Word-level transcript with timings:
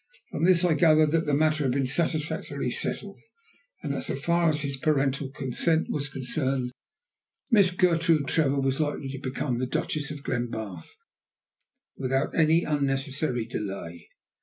From 0.31 0.45
this 0.45 0.65
I 0.65 0.73
gathered 0.73 1.11
that 1.11 1.27
the 1.27 1.33
matter 1.35 1.63
had 1.63 1.73
been 1.73 1.85
satisfactorily 1.85 2.71
settled, 2.71 3.19
and 3.83 3.93
that, 3.93 4.01
so 4.01 4.15
far 4.15 4.49
as 4.49 4.75
parental 4.77 5.29
consent 5.29 5.91
was 5.91 6.09
concerned, 6.09 6.71
Miss 7.51 7.69
Gertrude 7.69 8.27
Trevor 8.27 8.59
was 8.59 8.79
likely 8.81 9.09
to 9.09 9.19
become 9.19 9.59
the 9.59 9.67
Duchess 9.67 10.09
of 10.09 10.23
Glenbarth 10.23 10.89
without 11.95 12.33
any 12.33 12.63
unnecessary 12.63 13.45
delay. 13.45 14.09